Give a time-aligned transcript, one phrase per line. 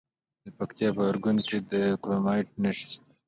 [0.43, 3.09] د پکتیکا په ارګون کې د کرومایټ نښې شته.